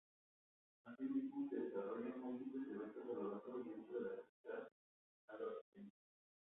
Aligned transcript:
Asimismo, 0.83 1.47
se 1.47 1.57
desarrollan 1.57 2.19
múltiples 2.21 2.67
eventos 2.69 3.03
a 3.05 3.13
lo 3.13 3.29
largo 3.35 3.59
y 3.63 3.69
ancho 3.71 3.93
de 3.93 4.01
la 4.01 4.15
capital 4.15 4.71
albaceteña. 5.27 5.91